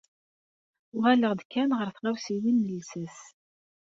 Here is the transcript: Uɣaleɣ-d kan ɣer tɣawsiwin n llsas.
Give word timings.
Uɣaleɣ-d 0.95 1.41
kan 1.51 1.69
ɣer 1.79 1.89
tɣawsiwin 1.95 2.57
n 2.61 2.67
llsas. 2.77 3.19